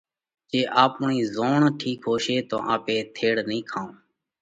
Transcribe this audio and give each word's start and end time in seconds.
جي 0.49 0.61
آپڻئي 0.83 1.19
زوڻ 1.35 1.59
ٺِيڪ 1.79 1.99
ھوشي 2.09 2.37
تو 2.49 2.57
آپي 2.73 2.97
ٿيڙ 3.15 3.35
نئين 3.49 3.63
کائون۔ 3.71 3.91